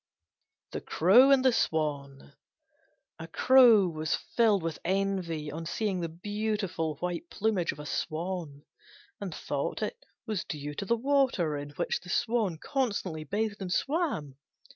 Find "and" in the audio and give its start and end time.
1.29-1.45, 9.19-9.31, 13.61-13.71